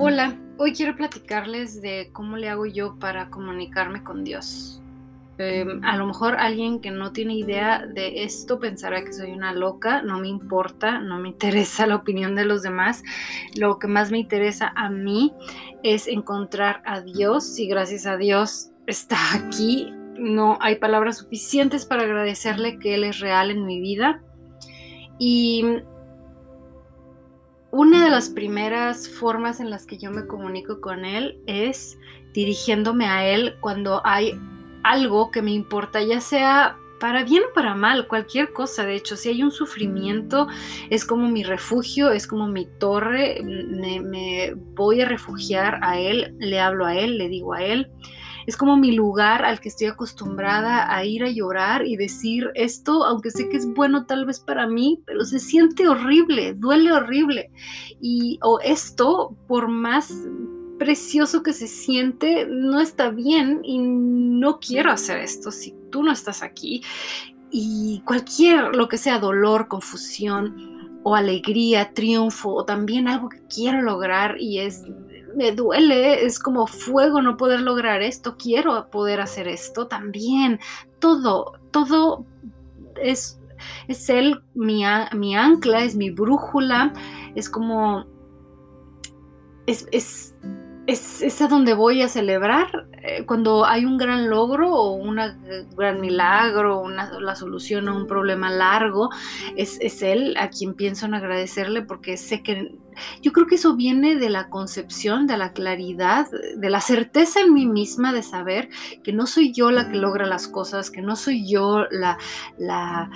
Hola, 0.00 0.38
hoy 0.58 0.74
quiero 0.74 0.94
platicarles 0.94 1.82
de 1.82 2.10
cómo 2.12 2.36
le 2.36 2.48
hago 2.48 2.66
yo 2.66 2.94
para 3.00 3.30
comunicarme 3.30 4.04
con 4.04 4.22
Dios. 4.22 4.80
Em, 5.38 5.84
a 5.84 5.96
lo 5.96 6.06
mejor 6.06 6.36
alguien 6.36 6.78
que 6.78 6.92
no 6.92 7.10
tiene 7.10 7.34
idea 7.34 7.84
de 7.84 8.22
esto 8.22 8.60
pensará 8.60 9.02
que 9.02 9.12
soy 9.12 9.32
una 9.32 9.52
loca, 9.52 10.02
no 10.02 10.20
me 10.20 10.28
importa, 10.28 11.00
no 11.00 11.18
me 11.18 11.28
interesa 11.34 11.88
la 11.88 11.96
opinión 11.96 12.36
de 12.36 12.44
los 12.44 12.62
demás. 12.62 13.02
Lo 13.56 13.80
que 13.80 13.88
más 13.88 14.12
me 14.12 14.18
interesa 14.18 14.72
a 14.76 14.88
mí 14.88 15.34
es 15.82 16.06
encontrar 16.06 16.80
a 16.86 17.00
Dios 17.00 17.58
y 17.58 17.66
gracias 17.66 18.06
a 18.06 18.16
Dios 18.16 18.70
está 18.86 19.18
aquí. 19.34 19.92
No 20.16 20.58
hay 20.60 20.76
palabras 20.76 21.18
suficientes 21.18 21.86
para 21.86 22.04
agradecerle 22.04 22.78
que 22.78 22.94
Él 22.94 23.02
es 23.02 23.18
real 23.18 23.50
en 23.50 23.66
mi 23.66 23.80
vida. 23.80 24.22
Y 25.18 25.64
una 27.70 28.04
de 28.04 28.10
las 28.10 28.30
primeras 28.30 29.08
formas 29.08 29.60
en 29.60 29.70
las 29.70 29.84
que 29.84 29.98
yo 29.98 30.10
me 30.10 30.26
comunico 30.26 30.80
con 30.80 31.04
él 31.04 31.38
es 31.46 31.98
dirigiéndome 32.32 33.06
a 33.06 33.26
él 33.26 33.56
cuando 33.60 34.00
hay 34.04 34.38
algo 34.82 35.30
que 35.30 35.42
me 35.42 35.52
importa, 35.52 36.02
ya 36.02 36.20
sea 36.20 36.76
para 36.98 37.22
bien 37.24 37.42
o 37.48 37.54
para 37.54 37.74
mal, 37.74 38.08
cualquier 38.08 38.52
cosa. 38.52 38.84
De 38.84 38.96
hecho, 38.96 39.16
si 39.16 39.28
hay 39.28 39.42
un 39.42 39.52
sufrimiento, 39.52 40.48
es 40.90 41.04
como 41.04 41.28
mi 41.28 41.44
refugio, 41.44 42.10
es 42.10 42.26
como 42.26 42.48
mi 42.48 42.66
torre, 42.66 43.40
me, 43.44 44.00
me 44.00 44.54
voy 44.54 45.00
a 45.00 45.06
refugiar 45.06 45.78
a 45.82 45.98
él, 45.98 46.34
le 46.38 46.58
hablo 46.58 46.86
a 46.86 46.96
él, 46.96 47.18
le 47.18 47.28
digo 47.28 47.54
a 47.54 47.62
él 47.62 47.90
es 48.48 48.56
como 48.56 48.78
mi 48.78 48.92
lugar 48.92 49.44
al 49.44 49.60
que 49.60 49.68
estoy 49.68 49.88
acostumbrada 49.88 50.90
a 50.90 51.04
ir 51.04 51.22
a 51.22 51.28
llorar 51.28 51.86
y 51.86 51.98
decir 51.98 52.50
esto, 52.54 53.04
aunque 53.04 53.30
sé 53.30 53.50
que 53.50 53.58
es 53.58 53.66
bueno 53.74 54.06
tal 54.06 54.24
vez 54.24 54.40
para 54.40 54.66
mí, 54.66 55.02
pero 55.04 55.26
se 55.26 55.38
siente 55.38 55.86
horrible, 55.86 56.54
duele 56.54 56.90
horrible. 56.90 57.50
Y 58.00 58.38
o 58.42 58.58
esto, 58.60 59.36
por 59.46 59.68
más 59.68 60.14
precioso 60.78 61.42
que 61.42 61.52
se 61.52 61.66
siente, 61.66 62.46
no 62.48 62.80
está 62.80 63.10
bien 63.10 63.60
y 63.64 63.80
no 63.80 64.60
quiero 64.60 64.92
hacer 64.92 65.18
esto 65.18 65.50
si 65.50 65.74
tú 65.90 66.02
no 66.02 66.10
estás 66.10 66.42
aquí. 66.42 66.82
Y 67.50 68.00
cualquier, 68.06 68.74
lo 68.74 68.88
que 68.88 68.96
sea 68.96 69.18
dolor, 69.18 69.68
confusión 69.68 71.00
o 71.02 71.14
alegría, 71.14 71.92
triunfo 71.92 72.54
o 72.54 72.64
también 72.64 73.08
algo 73.08 73.28
que 73.28 73.42
quiero 73.54 73.82
lograr 73.82 74.40
y 74.40 74.60
es 74.60 74.84
me 75.38 75.52
duele, 75.52 76.26
es 76.26 76.40
como 76.40 76.66
fuego 76.66 77.22
no 77.22 77.36
poder 77.36 77.60
lograr 77.60 78.02
esto, 78.02 78.36
quiero 78.36 78.90
poder 78.90 79.20
hacer 79.20 79.46
esto 79.46 79.86
también. 79.86 80.58
Todo, 80.98 81.52
todo 81.70 82.26
es, 83.00 83.40
es 83.86 84.10
él, 84.10 84.42
mi, 84.54 84.82
mi 85.14 85.36
ancla, 85.36 85.84
es 85.84 85.94
mi 85.94 86.10
brújula, 86.10 86.92
es 87.36 87.48
como, 87.48 88.04
es, 89.66 89.86
es, 89.92 90.34
es, 90.88 91.42
a 91.42 91.48
donde 91.48 91.74
voy 91.74 92.00
a 92.00 92.08
celebrar 92.08 92.88
eh, 93.02 93.26
cuando 93.26 93.66
hay 93.66 93.84
un 93.84 93.98
gran 93.98 94.30
logro 94.30 94.72
o 94.72 94.92
un 94.92 95.20
gran 95.76 96.00
milagro, 96.00 96.80
una, 96.80 97.20
la 97.20 97.36
solución 97.36 97.88
a 97.88 97.94
un 97.94 98.06
problema 98.06 98.50
largo, 98.50 99.10
es, 99.54 99.76
es 99.82 100.00
él 100.00 100.34
a 100.38 100.48
quien 100.48 100.72
pienso 100.72 101.04
en 101.04 101.12
agradecerle 101.12 101.82
porque 101.82 102.16
sé 102.16 102.42
que 102.42 102.74
yo 103.20 103.32
creo 103.32 103.46
que 103.46 103.56
eso 103.56 103.76
viene 103.76 104.16
de 104.16 104.30
la 104.30 104.48
concepción, 104.48 105.26
de 105.26 105.36
la 105.36 105.52
claridad, 105.52 106.26
de 106.56 106.70
la 106.70 106.80
certeza 106.80 107.40
en 107.42 107.52
mí 107.52 107.66
misma 107.66 108.14
de 108.14 108.22
saber 108.22 108.70
que 109.04 109.12
no 109.12 109.26
soy 109.26 109.52
yo 109.52 109.70
la 109.70 109.90
que 109.90 109.98
logra 109.98 110.24
las 110.24 110.48
cosas, 110.48 110.90
que 110.90 111.02
no 111.02 111.16
soy 111.16 111.46
yo 111.46 111.84
la, 111.90 112.16
la, 112.56 113.10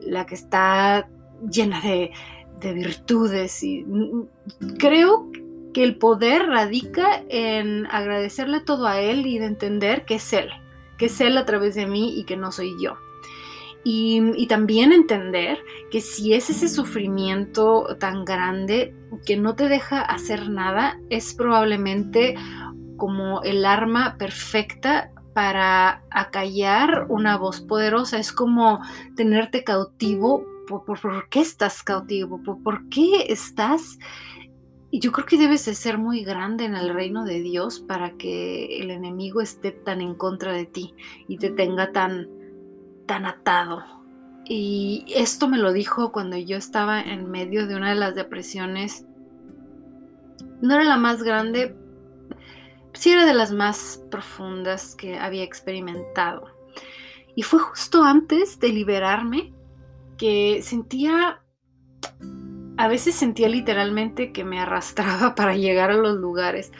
la 0.00 0.26
que 0.26 0.34
está 0.34 1.08
llena 1.48 1.80
de, 1.80 2.10
de 2.60 2.72
virtudes. 2.72 3.62
Y 3.62 3.86
creo 4.78 5.30
que 5.30 5.43
el 5.82 5.96
poder 5.96 6.46
radica 6.46 7.22
en 7.28 7.86
agradecerle 7.86 8.60
todo 8.60 8.86
a 8.86 9.00
Él 9.00 9.26
y 9.26 9.38
de 9.38 9.46
entender 9.46 10.04
que 10.04 10.16
es 10.16 10.32
Él, 10.32 10.50
que 10.98 11.06
es 11.06 11.20
Él 11.20 11.36
a 11.36 11.46
través 11.46 11.74
de 11.74 11.86
mí 11.86 12.18
y 12.18 12.24
que 12.24 12.36
no 12.36 12.52
soy 12.52 12.74
yo. 12.80 12.96
Y, 13.86 14.46
también 14.46 14.92
entender 14.92 15.58
que 15.90 16.00
si 16.00 16.32
es 16.32 16.48
ese 16.48 16.70
sufrimiento 16.70 17.96
tan 18.00 18.24
grande 18.24 18.94
que 19.26 19.36
no 19.36 19.54
te 19.54 19.68
deja 19.68 20.00
hacer 20.00 20.48
nada, 20.48 20.98
es 21.10 21.34
probablemente 21.34 22.34
como 22.96 23.42
el 23.42 23.66
arma 23.66 24.16
perfecta 24.16 25.10
para 25.34 26.02
acallar 26.10 27.06
una 27.10 27.36
voz 27.36 27.60
poderosa. 27.60 28.18
Es 28.18 28.32
como 28.32 28.80
tenerte 29.16 29.64
cautivo. 29.64 30.46
¿Por, 30.66 31.28
qué 31.28 31.42
estás 31.42 31.82
cautivo? 31.82 32.40
¿Por, 32.42 32.88
qué 32.88 33.26
estás? 33.28 33.98
Y 34.94 35.00
yo 35.00 35.10
creo 35.10 35.26
que 35.26 35.36
debes 35.36 35.64
de 35.64 35.74
ser 35.74 35.98
muy 35.98 36.22
grande 36.22 36.66
en 36.66 36.76
el 36.76 36.94
reino 36.94 37.24
de 37.24 37.40
Dios 37.40 37.80
para 37.80 38.12
que 38.12 38.78
el 38.80 38.92
enemigo 38.92 39.40
esté 39.40 39.72
tan 39.72 40.00
en 40.00 40.14
contra 40.14 40.52
de 40.52 40.66
ti 40.66 40.94
y 41.26 41.36
te 41.36 41.50
tenga 41.50 41.90
tan, 41.90 42.28
tan 43.04 43.26
atado. 43.26 43.82
Y 44.44 45.04
esto 45.08 45.48
me 45.48 45.58
lo 45.58 45.72
dijo 45.72 46.12
cuando 46.12 46.36
yo 46.36 46.56
estaba 46.56 47.00
en 47.00 47.28
medio 47.28 47.66
de 47.66 47.74
una 47.74 47.88
de 47.88 47.96
las 47.96 48.14
depresiones. 48.14 49.04
No 50.60 50.76
era 50.76 50.84
la 50.84 50.96
más 50.96 51.24
grande, 51.24 51.74
sí 52.92 53.10
era 53.10 53.26
de 53.26 53.34
las 53.34 53.50
más 53.50 54.00
profundas 54.12 54.94
que 54.94 55.18
había 55.18 55.42
experimentado. 55.42 56.46
Y 57.34 57.42
fue 57.42 57.58
justo 57.58 58.04
antes 58.04 58.60
de 58.60 58.68
liberarme 58.68 59.52
que 60.16 60.60
sentía, 60.62 61.40
a 62.76 62.88
veces 62.88 63.14
sentía 63.14 63.48
literalmente 63.48 64.32
que 64.32 64.44
me 64.44 64.60
arrastraba 64.60 65.34
para 65.36 65.56
llegar 65.56 65.90
a 65.90 65.96
los 65.96 66.16
lugares. 66.16 66.72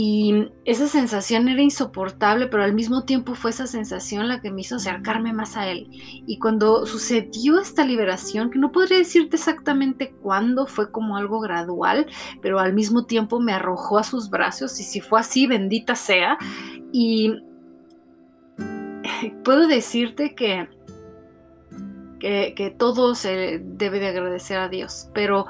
Y 0.00 0.52
esa 0.64 0.86
sensación 0.86 1.48
era 1.48 1.60
insoportable, 1.60 2.46
pero 2.46 2.62
al 2.62 2.72
mismo 2.72 3.02
tiempo 3.02 3.34
fue 3.34 3.50
esa 3.50 3.66
sensación 3.66 4.28
la 4.28 4.40
que 4.40 4.52
me 4.52 4.60
hizo 4.60 4.76
acercarme 4.76 5.32
más 5.32 5.56
a 5.56 5.66
él. 5.68 5.88
Y 5.90 6.38
cuando 6.38 6.86
sucedió 6.86 7.58
esta 7.58 7.84
liberación, 7.84 8.50
que 8.50 8.60
no 8.60 8.70
podría 8.70 8.98
decirte 8.98 9.34
exactamente 9.34 10.12
cuándo, 10.12 10.66
fue 10.66 10.92
como 10.92 11.16
algo 11.16 11.40
gradual, 11.40 12.06
pero 12.40 12.60
al 12.60 12.74
mismo 12.74 13.06
tiempo 13.06 13.40
me 13.40 13.52
arrojó 13.52 13.98
a 13.98 14.04
sus 14.04 14.30
brazos 14.30 14.78
y 14.78 14.84
si 14.84 15.00
fue 15.00 15.18
así, 15.18 15.48
bendita 15.48 15.96
sea. 15.96 16.38
Y 16.92 17.32
puedo 19.42 19.66
decirte 19.66 20.36
que, 20.36 20.68
que, 22.18 22.74
todo 22.78 23.14
se 23.14 23.60
debe 23.62 24.00
de 24.00 24.08
agradecer 24.08 24.58
a 24.58 24.68
Dios, 24.68 25.08
pero... 25.14 25.46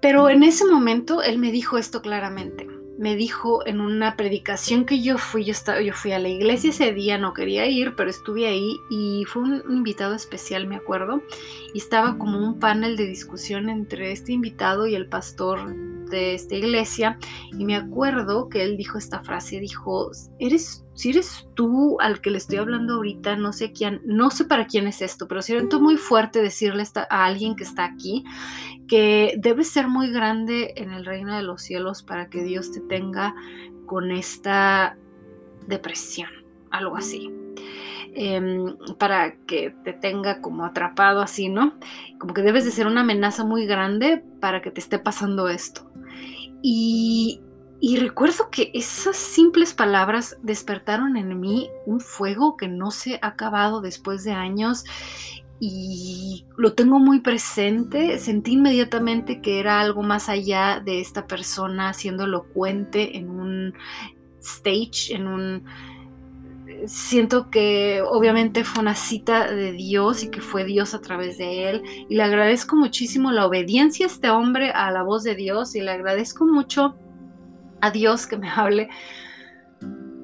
Pero 0.00 0.28
en 0.28 0.42
ese 0.42 0.66
momento 0.66 1.22
él 1.22 1.38
me 1.38 1.50
dijo 1.50 1.78
esto 1.78 2.00
claramente. 2.02 2.66
Me 2.98 3.16
dijo 3.16 3.66
en 3.66 3.80
una 3.80 4.16
predicación 4.16 4.84
que 4.84 5.02
yo 5.02 5.18
fui, 5.18 5.44
yo, 5.44 5.52
estaba, 5.52 5.80
yo 5.80 5.94
fui 5.94 6.12
a 6.12 6.18
la 6.18 6.28
iglesia 6.28 6.70
ese 6.70 6.92
día, 6.92 7.18
no 7.18 7.34
quería 7.34 7.66
ir, 7.66 7.94
pero 7.96 8.08
estuve 8.08 8.46
ahí 8.46 8.76
y 8.90 9.24
fue 9.26 9.42
un, 9.42 9.62
invitado 9.68 10.14
especial, 10.14 10.66
me 10.66 10.76
acuerdo, 10.76 11.22
y 11.74 11.78
estaba 11.78 12.18
como 12.18 12.38
un 12.38 12.60
panel 12.60 12.96
de 12.96 13.06
discusión 13.06 13.68
entre 13.68 14.12
este 14.12 14.32
invitado 14.32 14.86
y 14.86 14.94
el 14.94 15.08
pastor 15.08 15.74
de 16.10 16.34
esta 16.34 16.54
iglesia, 16.54 17.18
y 17.52 17.64
me 17.64 17.76
acuerdo 17.76 18.48
que 18.48 18.62
él 18.62 18.76
dijo 18.76 18.98
esta 18.98 19.22
frase, 19.22 19.60
dijo, 19.60 20.10
eres 20.38 20.82
si 20.96 21.10
eres 21.10 21.46
tú 21.52 21.98
al 22.00 22.22
que 22.22 22.30
le 22.30 22.38
estoy 22.38 22.56
hablando 22.56 22.94
ahorita, 22.94 23.36
no 23.36 23.52
sé 23.52 23.72
quién, 23.72 24.00
no 24.06 24.30
sé 24.30 24.46
para 24.46 24.66
quién 24.66 24.86
es 24.86 25.02
esto, 25.02 25.28
pero 25.28 25.42
siento 25.42 25.78
muy 25.78 25.98
fuerte 25.98 26.40
decirle 26.40 26.84
a 27.10 27.24
alguien 27.26 27.54
que 27.54 27.64
está 27.64 27.84
aquí 27.84 28.24
que 28.88 29.34
debes 29.38 29.68
ser 29.68 29.88
muy 29.88 30.10
grande 30.10 30.72
en 30.76 30.92
el 30.92 31.04
reino 31.04 31.36
de 31.36 31.42
los 31.42 31.62
cielos 31.62 32.02
para 32.02 32.30
que 32.30 32.42
Dios 32.42 32.72
te 32.72 32.80
tenga 32.80 33.34
con 33.84 34.10
esta 34.10 34.96
depresión, 35.66 36.30
algo 36.70 36.96
así. 36.96 37.30
Em, 38.14 38.76
para 38.98 39.36
que 39.44 39.74
te 39.84 39.92
tenga 39.92 40.40
como 40.40 40.64
atrapado 40.64 41.20
así, 41.20 41.50
¿no? 41.50 41.74
Como 42.18 42.32
que 42.32 42.40
debes 42.40 42.64
de 42.64 42.70
ser 42.70 42.86
una 42.86 43.02
amenaza 43.02 43.44
muy 43.44 43.66
grande 43.66 44.24
para 44.40 44.62
que 44.62 44.70
te 44.70 44.80
esté 44.80 44.98
pasando 44.98 45.48
esto. 45.48 45.90
Y, 46.62 47.40
recuerdo 48.00 48.50
que 48.50 48.70
esas 48.74 49.16
simples 49.16 49.74
palabras 49.74 50.38
despertaron 50.42 51.16
en 51.16 51.38
mí 51.38 51.70
un 51.86 52.00
fuego 52.00 52.56
que 52.56 52.68
no 52.68 52.90
se 52.90 53.18
ha 53.22 53.28
acabado 53.28 53.80
después 53.80 54.24
de 54.24 54.32
años 54.32 54.84
y 55.60 56.44
lo 56.56 56.74
tengo 56.74 56.98
muy 56.98 57.20
presente. 57.20 58.18
Sentí 58.18 58.54
inmediatamente 58.54 59.40
que 59.40 59.60
era 59.60 59.80
algo 59.80 60.02
más 60.02 60.28
allá 60.28 60.80
de 60.84 61.00
esta 61.00 61.26
persona 61.26 61.92
siendo 61.92 62.24
elocuente 62.24 63.16
en 63.16 63.30
un 63.30 63.74
stage, 64.40 65.14
en 65.14 65.26
un... 65.26 65.64
Siento 66.86 67.50
que 67.50 68.02
obviamente 68.02 68.64
fue 68.64 68.82
una 68.82 68.94
cita 68.94 69.50
de 69.50 69.72
Dios 69.72 70.22
y 70.22 70.30
que 70.30 70.40
fue 70.40 70.64
Dios 70.64 70.94
a 70.94 71.00
través 71.00 71.38
de 71.38 71.70
él. 71.70 71.82
Y 72.08 72.16
le 72.16 72.22
agradezco 72.22 72.76
muchísimo 72.76 73.32
la 73.32 73.46
obediencia 73.46 74.06
a 74.06 74.08
este 74.08 74.30
hombre, 74.30 74.70
a 74.70 74.90
la 74.90 75.02
voz 75.02 75.22
de 75.24 75.34
Dios, 75.34 75.74
y 75.74 75.80
le 75.80 75.92
agradezco 75.92 76.46
mucho 76.46 76.96
a 77.80 77.90
Dios 77.90 78.26
que 78.26 78.36
me 78.36 78.48
hable 78.48 78.88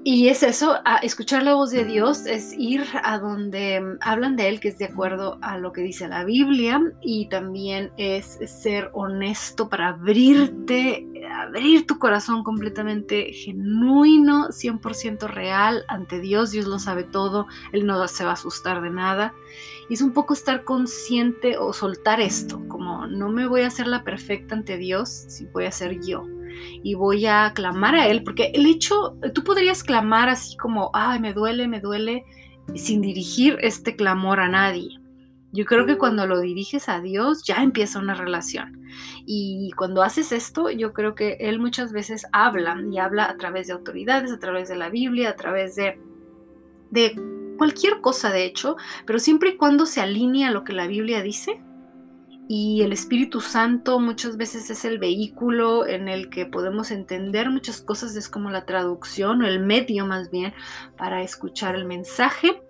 y 0.04 0.28
es 0.28 0.42
eso, 0.42 0.78
escuchar 1.02 1.44
la 1.44 1.54
voz 1.54 1.70
de 1.70 1.84
Dios 1.84 2.26
es 2.26 2.52
ir 2.58 2.84
a 3.04 3.18
donde 3.18 3.80
hablan 4.00 4.34
de 4.34 4.48
Él, 4.48 4.58
que 4.58 4.68
es 4.68 4.78
de 4.78 4.86
acuerdo 4.86 5.38
a 5.42 5.58
lo 5.58 5.72
que 5.72 5.80
dice 5.80 6.08
la 6.08 6.24
Biblia, 6.24 6.82
y 7.00 7.28
también 7.28 7.92
es 7.96 8.40
ser 8.46 8.90
honesto 8.94 9.68
para 9.68 9.90
abrirte, 9.90 11.06
abrir 11.42 11.86
tu 11.86 11.98
corazón 11.98 12.42
completamente 12.42 13.32
genuino, 13.32 14.48
100% 14.48 15.28
real 15.28 15.84
ante 15.88 16.20
Dios. 16.20 16.50
Dios 16.50 16.66
lo 16.66 16.78
sabe 16.78 17.04
todo, 17.04 17.46
Él 17.72 17.86
no 17.86 18.06
se 18.08 18.24
va 18.24 18.30
a 18.30 18.34
asustar 18.34 18.82
de 18.82 18.90
nada. 18.90 19.34
Y 19.88 19.94
es 19.94 20.02
un 20.02 20.12
poco 20.12 20.34
estar 20.34 20.64
consciente 20.64 21.58
o 21.58 21.72
soltar 21.72 22.20
esto, 22.20 22.62
como 22.68 23.06
no 23.06 23.28
me 23.28 23.46
voy 23.46 23.62
a 23.62 23.66
hacer 23.66 23.86
la 23.86 24.04
perfecta 24.04 24.54
ante 24.54 24.78
Dios, 24.78 25.08
si 25.28 25.46
voy 25.46 25.66
a 25.66 25.72
ser 25.72 26.00
yo 26.00 26.24
y 26.82 26.94
voy 26.94 27.26
a 27.26 27.52
clamar 27.54 27.94
a 27.94 28.08
Él, 28.08 28.22
porque 28.22 28.50
el 28.54 28.66
hecho, 28.66 29.16
tú 29.34 29.42
podrías 29.42 29.82
clamar 29.82 30.28
así 30.28 30.56
como, 30.56 30.90
ay, 30.94 31.18
me 31.20 31.32
duele, 31.32 31.68
me 31.68 31.80
duele, 31.80 32.24
sin 32.74 33.00
dirigir 33.00 33.58
este 33.60 33.96
clamor 33.96 34.40
a 34.40 34.48
nadie. 34.48 35.01
Yo 35.52 35.66
creo 35.66 35.84
que 35.84 35.98
cuando 35.98 36.26
lo 36.26 36.40
diriges 36.40 36.88
a 36.88 37.00
Dios 37.00 37.44
ya 37.44 37.62
empieza 37.62 37.98
una 37.98 38.14
relación. 38.14 38.82
Y 39.26 39.70
cuando 39.76 40.02
haces 40.02 40.32
esto, 40.32 40.70
yo 40.70 40.92
creo 40.92 41.14
que 41.14 41.36
Él 41.40 41.60
muchas 41.60 41.92
veces 41.92 42.26
habla 42.32 42.76
y 42.90 42.98
habla 42.98 43.26
a 43.26 43.36
través 43.36 43.66
de 43.66 43.74
autoridades, 43.74 44.32
a 44.32 44.38
través 44.38 44.68
de 44.68 44.76
la 44.76 44.88
Biblia, 44.88 45.30
a 45.30 45.36
través 45.36 45.76
de, 45.76 46.00
de 46.90 47.14
cualquier 47.58 48.00
cosa 48.00 48.30
de 48.30 48.44
hecho, 48.44 48.76
pero 49.06 49.18
siempre 49.18 49.50
y 49.50 49.56
cuando 49.56 49.84
se 49.84 50.00
alinea 50.00 50.48
a 50.48 50.52
lo 50.52 50.64
que 50.64 50.72
la 50.72 50.86
Biblia 50.86 51.22
dice, 51.22 51.60
y 52.48 52.82
el 52.82 52.92
Espíritu 52.92 53.40
Santo 53.40 54.00
muchas 54.00 54.36
veces 54.36 54.68
es 54.68 54.84
el 54.84 54.98
vehículo 54.98 55.86
en 55.86 56.08
el 56.08 56.28
que 56.28 56.44
podemos 56.44 56.90
entender 56.90 57.48
muchas 57.50 57.80
cosas, 57.80 58.16
es 58.16 58.28
como 58.28 58.50
la 58.50 58.66
traducción 58.66 59.42
o 59.42 59.46
el 59.46 59.60
medio 59.60 60.06
más 60.06 60.30
bien 60.30 60.52
para 60.98 61.22
escuchar 61.22 61.76
el 61.76 61.84
mensaje, 61.84 62.62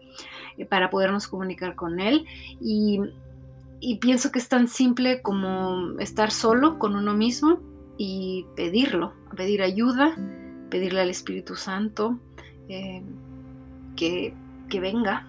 para 0.68 0.90
podernos 0.90 1.28
comunicar 1.28 1.74
con 1.74 2.00
él. 2.00 2.26
Y, 2.60 3.00
pienso 4.00 4.30
que 4.30 4.38
es 4.38 4.48
tan 4.48 4.68
simple 4.68 5.22
como 5.22 5.98
estar 5.98 6.30
solo 6.30 6.78
con 6.78 6.94
uno 6.94 7.14
mismo 7.14 7.58
y 7.98 8.46
pedirlo, 8.54 9.12
pedir 9.36 9.62
ayuda, 9.62 10.16
pedirle 10.70 11.00
al 11.00 11.10
Espíritu 11.10 11.56
Santo 11.56 12.18
eh, 12.68 13.02
que, 13.96 14.34
que 14.68 14.80
venga 14.80 15.26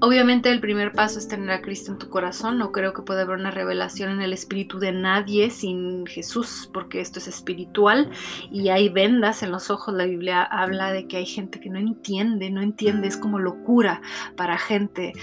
Obviamente 0.00 0.50
el 0.50 0.60
primer 0.60 0.92
paso 0.92 1.18
es 1.18 1.26
tener 1.26 1.50
a 1.50 1.60
Cristo 1.60 1.90
en 1.90 1.98
tu 1.98 2.08
corazón. 2.08 2.56
No 2.56 2.70
creo 2.70 2.92
que 2.92 3.02
pueda 3.02 3.22
haber 3.22 3.36
una 3.36 3.50
revelación 3.50 4.10
en 4.10 4.20
el 4.20 4.32
espíritu 4.32 4.78
de 4.78 4.92
nadie 4.92 5.50
sin 5.50 6.06
Jesús, 6.06 6.70
porque 6.72 7.00
esto 7.00 7.18
es 7.18 7.26
espiritual 7.26 8.10
y 8.52 8.68
hay 8.68 8.90
vendas 8.90 9.42
en 9.42 9.50
los 9.50 9.70
ojos. 9.70 9.94
La 9.94 10.04
Biblia 10.04 10.42
habla 10.42 10.92
de 10.92 11.08
que 11.08 11.16
hay 11.16 11.26
gente 11.26 11.58
que 11.58 11.68
no 11.68 11.80
entiende, 11.80 12.48
no 12.50 12.62
entiende, 12.62 13.08
es 13.08 13.16
como 13.16 13.40
locura 13.40 14.00
para 14.36 14.56
gente 14.56 15.14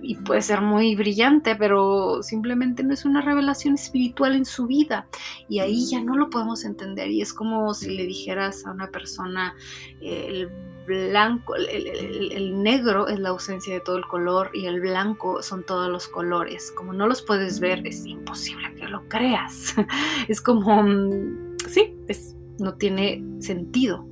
y 0.00 0.16
puede 0.16 0.42
ser 0.42 0.60
muy 0.60 0.94
brillante, 0.94 1.56
pero 1.56 2.22
simplemente 2.22 2.84
no 2.84 2.94
es 2.94 3.04
una 3.04 3.20
revelación 3.20 3.74
espiritual 3.74 4.34
en 4.34 4.44
su 4.44 4.66
vida. 4.66 5.08
Y 5.48 5.58
ahí 5.58 5.86
ya 5.86 6.00
no 6.00 6.16
lo 6.16 6.30
podemos 6.30 6.64
entender. 6.64 7.10
Y 7.10 7.22
es 7.22 7.32
como 7.32 7.74
si 7.74 7.96
le 7.96 8.06
dijeras 8.06 8.66
a 8.66 8.72
una 8.72 8.88
persona, 8.88 9.54
eh, 10.00 10.26
el 10.28 10.50
blanco, 10.86 11.54
el, 11.56 12.62
negro 12.62 13.08
es 13.08 13.18
la 13.18 13.30
ausencia 13.30 13.74
de 13.74 13.80
todo 13.80 13.96
el 13.96 14.06
color 14.06 14.50
y 14.54 14.66
el 14.66 14.80
blanco 14.80 15.42
son 15.42 15.64
todos 15.64 15.90
los 15.90 16.08
colores. 16.08 16.72
Como 16.72 16.92
no 16.92 17.06
los 17.06 17.22
puedes 17.22 17.60
ver, 17.60 17.86
es 17.86 18.04
imposible 18.06 18.74
que 18.74 18.88
lo 18.88 19.06
creas. 19.08 19.74
Es 20.28 20.40
como, 20.40 20.82
mm, 20.82 21.56
sí, 21.68 21.94
es, 22.08 22.36
no 22.58 22.74
tiene 22.74 23.22
sentido. 23.40 24.06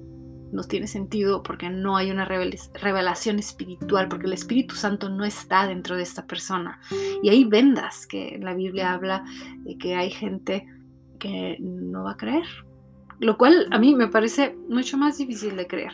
No 0.53 0.65
tiene 0.65 0.87
sentido 0.87 1.43
porque 1.43 1.71
no 1.71 1.97
hay 1.97 2.11
una 2.11 2.27
revelación 2.27 3.39
espiritual, 3.39 4.09
porque 4.09 4.27
el 4.27 4.35
Espíritu 4.35 4.75
Santo 4.75 5.09
no 5.09 5.25
está 5.25 5.67
dentro 5.67 5.97
de 5.97 6.03
esta 6.03 6.27
persona. 6.27 6.79
Y 7.23 7.31
hay 7.31 7.45
vendas 7.45 8.07
que 8.07 8.39
la 8.39 8.53
Biblia 8.53 8.93
habla 8.93 9.25
de 9.65 9.79
que 9.79 9.95
hay 9.95 10.11
gente 10.11 10.67
que 11.19 11.57
no 11.59 12.05
va 12.05 12.13
a 12.13 12.17
creer. 12.19 12.45
Lo 13.19 13.39
cual 13.39 13.69
a 13.71 13.79
mí 13.79 13.95
me 13.95 14.09
parece 14.09 14.55
mucho 14.69 14.99
más 14.99 15.17
difícil 15.17 15.57
de 15.57 15.67
creer. 15.67 15.93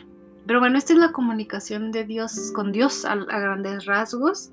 Pero 0.49 0.61
bueno, 0.61 0.79
esta 0.79 0.93
es 0.93 0.99
la 0.99 1.11
comunicación 1.11 1.91
de 1.91 2.05
Dios 2.05 2.51
con 2.55 2.71
Dios 2.71 3.05
a, 3.05 3.13
grandes 3.13 3.85
rasgos. 3.85 4.49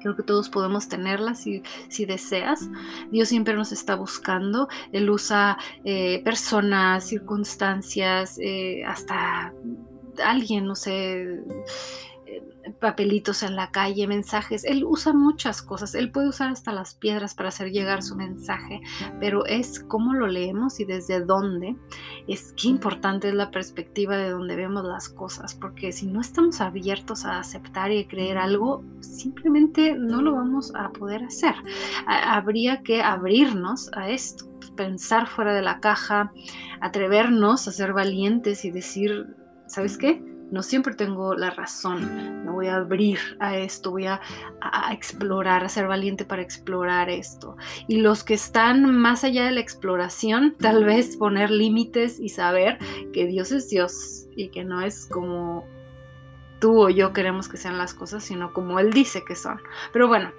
Creo 0.00 0.14
que 0.14 0.22
todos 0.22 0.48
podemos 0.48 0.88
tenerla 0.88 1.34
si, 1.34 1.64
si, 1.88 2.04
deseas. 2.04 2.70
Dios 3.10 3.28
siempre 3.28 3.54
nos 3.54 3.72
está 3.72 3.96
buscando. 3.96 4.68
Él 4.92 5.10
usa 5.10 5.58
eh, 5.82 6.22
personas, 6.22 7.08
circunstancias, 7.08 8.38
eh, 8.40 8.84
hasta 8.86 9.52
alguien, 10.24 10.66
no 10.66 10.76
sé, 10.76 11.40
papelitos 12.72 13.42
en 13.42 13.56
la 13.56 13.70
calle, 13.70 14.06
mensajes. 14.06 14.64
Él 14.64 14.84
usa 14.84 15.12
muchas 15.12 15.62
cosas. 15.62 15.94
Él 15.94 16.10
puede 16.10 16.28
usar 16.28 16.50
hasta 16.50 16.72
las 16.72 16.94
piedras 16.94 17.34
para 17.34 17.48
hacer 17.48 17.70
llegar 17.70 18.02
su 18.02 18.16
mensaje, 18.16 18.80
pero 19.18 19.46
es 19.46 19.80
cómo 19.80 20.14
lo 20.14 20.26
leemos 20.26 20.80
y 20.80 20.84
desde 20.84 21.20
dónde. 21.20 21.76
Es 22.28 22.54
qué 22.56 22.68
importante 22.68 23.28
es 23.28 23.34
la 23.34 23.50
perspectiva 23.50 24.16
de 24.16 24.30
donde 24.30 24.56
vemos 24.56 24.84
las 24.84 25.08
cosas, 25.08 25.54
porque 25.54 25.92
si 25.92 26.06
no 26.06 26.20
estamos 26.20 26.60
abiertos 26.60 27.24
a 27.24 27.38
aceptar 27.38 27.92
y 27.92 28.06
creer 28.06 28.38
algo, 28.38 28.84
simplemente 29.00 29.94
no 29.96 30.22
lo 30.22 30.34
vamos 30.34 30.72
a 30.74 30.90
poder 30.90 31.24
hacer. 31.24 31.54
Habría 32.06 32.82
que 32.82 33.02
abrirnos 33.02 33.90
a 33.94 34.10
esto 34.10 34.50
pensar 34.76 35.26
fuera 35.26 35.52
de 35.54 35.62
la 35.62 35.80
caja, 35.80 36.32
atrevernos 36.80 37.68
a 37.68 37.72
ser 37.72 37.92
valientes 37.92 38.64
y 38.64 38.70
decir, 38.70 39.26
¿sabes 39.66 39.98
qué? 39.98 40.22
No 40.50 40.62
siempre 40.62 40.94
tengo 40.94 41.34
la 41.34 41.50
razón, 41.50 42.44
me 42.44 42.50
voy 42.50 42.66
a 42.66 42.76
abrir 42.76 43.18
a 43.38 43.56
esto, 43.56 43.90
voy 43.90 44.06
a, 44.06 44.20
explorar, 44.92 45.64
a 45.64 45.68
ser 45.68 45.86
valiente 45.86 46.24
para 46.24 46.42
explorar 46.42 47.08
esto. 47.08 47.56
Y 47.88 47.98
los 47.98 48.24
que 48.24 48.34
están 48.34 48.96
más 48.96 49.24
allá 49.24 49.44
de 49.44 49.52
la 49.52 49.60
exploración, 49.60 50.54
tal 50.58 50.84
vez 50.84 51.16
poner 51.16 51.50
límites 51.50 52.18
y 52.18 52.28
saber 52.28 52.78
que 53.12 53.26
Dios 53.26 53.52
es 53.52 53.68
Dios 53.68 54.26
y 54.36 54.48
que 54.48 54.64
no 54.64 54.80
es 54.80 55.06
como 55.06 55.64
tú 56.60 56.84
o 56.84 56.90
yo 56.90 57.12
queremos 57.12 57.48
que 57.48 57.56
sean 57.56 57.78
las 57.78 57.94
cosas, 57.94 58.22
sino 58.22 58.52
como 58.52 58.78
Él 58.78 58.92
dice 58.92 59.24
que 59.24 59.34
son. 59.34 59.60
Pero 59.92 60.08
bueno, 60.08 60.32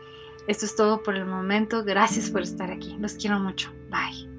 esto 0.47 0.65
es 0.65 0.75
todo 0.75 1.03
por 1.03 1.15
el 1.15 1.25
momento. 1.25 1.83
Gracias 1.83 2.29
por 2.29 2.41
estar 2.41 2.71
aquí. 2.71 2.95
Los 2.99 3.13
quiero 3.13 3.39
mucho. 3.39 3.71
Bye. 3.89 4.30